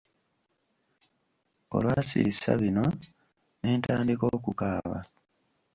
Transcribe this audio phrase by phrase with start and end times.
[1.75, 2.85] Olwasirissa bino
[3.59, 4.97] ne ntandika okukaaba.